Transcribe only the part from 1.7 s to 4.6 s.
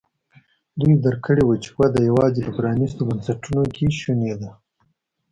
وده یوازې د پرانیستو بنسټونو کې شونې ده.